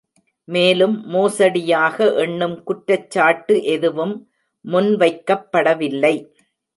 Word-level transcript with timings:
மேலும், 0.47 1.07
மோசடியாக 1.07 2.13
எண்ணும் 2.15 2.63
குற்றச்சாட்டு 2.63 3.63
எதுவும் 3.63 4.27
முன்வைக்கப்படவில்லை. 4.65 6.15